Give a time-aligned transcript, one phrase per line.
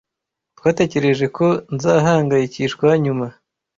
[0.57, 1.45] Twatekereje ko
[1.75, 3.27] nzahangayikishwa nyuma.